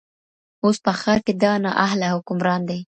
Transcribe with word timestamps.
اوس 0.63 0.77
په 0.85 0.91
ښار 0.99 1.19
كي 1.25 1.33
دا 1.43 1.51
نااهله 1.63 2.07
حكمران 2.15 2.61
دئ 2.67 2.79